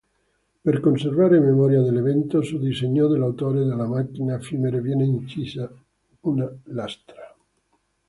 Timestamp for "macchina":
3.85-4.35